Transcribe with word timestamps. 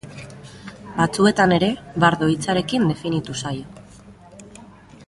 Batzuetan 0.95 1.53
ere 1.57 1.69
bardo 2.05 2.31
hitzarekin 2.33 2.89
definitu 2.95 3.39
zaio. 3.45 3.87